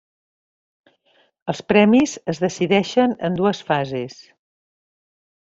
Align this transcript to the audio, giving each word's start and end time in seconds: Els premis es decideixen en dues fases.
Els 1.53 1.61
premis 1.73 2.15
es 2.35 2.41
decideixen 2.45 3.15
en 3.29 3.39
dues 3.43 3.63
fases. 3.71 4.21